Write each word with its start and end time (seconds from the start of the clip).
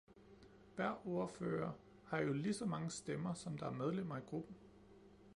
Hver 0.77 1.07
ordfører 1.07 1.71
har 2.05 2.19
jo 2.19 2.33
lige 2.33 2.53
så 2.53 2.65
mange 2.65 2.89
stemmer, 2.89 3.33
som 3.33 3.57
der 3.57 3.65
er 3.65 3.71
medlemmer 3.71 4.17
i 4.17 4.25
gruppen. 4.27 4.55